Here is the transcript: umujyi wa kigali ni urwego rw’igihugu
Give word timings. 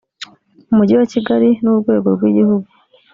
umujyi 0.71 0.93
wa 0.99 1.05
kigali 1.13 1.49
ni 1.61 1.69
urwego 1.73 2.07
rw’igihugu 2.15 2.67